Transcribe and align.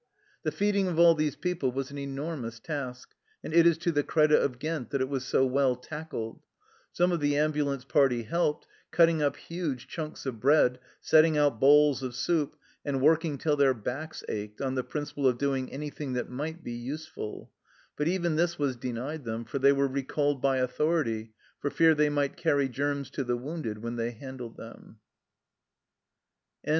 The 0.41 0.51
feeding 0.51 0.87
of 0.87 0.97
all 0.97 1.13
these 1.13 1.35
people 1.35 1.71
was 1.71 1.91
an 1.91 1.99
enormous 1.99 2.59
task, 2.59 3.13
and 3.43 3.53
it 3.53 3.67
is 3.67 3.77
to 3.77 3.91
the 3.91 4.01
credit 4.01 4.41
of 4.41 4.57
Ghent 4.57 4.89
that 4.89 4.99
it 4.99 5.07
was 5.09 5.23
so 5.25 5.45
well 5.45 5.75
tackled. 5.75 6.41
Some 6.91 7.11
of 7.11 7.19
the 7.19 7.37
ambulance 7.37 7.85
party 7.85 8.23
helped, 8.23 8.65
cutting 8.89 9.21
up 9.21 9.35
huge 9.35 9.87
chunks 9.87 10.25
of 10.25 10.39
bread, 10.39 10.79
setting 11.01 11.37
out 11.37 11.59
bowls 11.59 12.01
of 12.01 12.15
soup, 12.15 12.55
and 12.83 12.99
working 12.99 13.37
till 13.37 13.55
their 13.55 13.75
backs 13.75 14.23
ached, 14.27 14.59
on 14.59 14.73
the 14.73 14.83
principle 14.83 15.27
of 15.27 15.37
doing 15.37 15.71
anything 15.71 16.13
that 16.13 16.31
might 16.31 16.63
be 16.63 16.73
useful; 16.73 17.51
but 17.95 18.07
even 18.07 18.37
this 18.37 18.57
was 18.57 18.75
denied 18.75 19.23
them, 19.23 19.45
for 19.45 19.59
they 19.59 19.71
were 19.71 19.87
recalled 19.87 20.41
by 20.41 20.57
authority, 20.57 21.31
for 21.59 21.69
fear 21.69 21.93
they 21.93 22.09
might 22.09 22.35
carry 22.35 22.67
germs 22.67 23.11
to 23.11 23.23
the 23.23 23.37
wounded 23.37 23.83
when 23.83 23.97
they 23.97 24.09
handled 24.09 24.57
them. 24.57 24.97